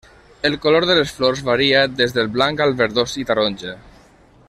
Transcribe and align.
El 0.47 0.55
color 0.63 0.87
de 0.91 0.95
les 0.99 1.11
flors 1.17 1.43
varia 1.49 1.83
des 2.01 2.15
del 2.17 2.33
blanc 2.39 2.65
al 2.67 2.75
verdós 2.83 3.15
i 3.25 3.27
taronja. 3.33 3.77